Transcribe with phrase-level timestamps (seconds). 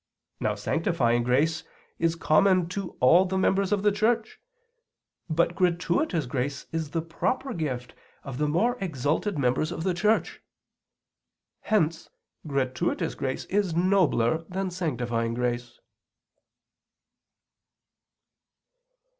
[0.39, 1.63] Now sanctifying grace
[1.99, 4.39] is common to all members of the Church,
[5.29, 7.93] but gratuitous grace is the proper gift
[8.23, 10.41] of the more exalted members of the Church.
[11.59, 12.09] Hence
[12.47, 15.79] gratuitous grace is nobler than sanctifying grace.